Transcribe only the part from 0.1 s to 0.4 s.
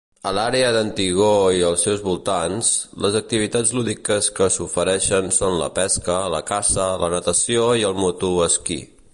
A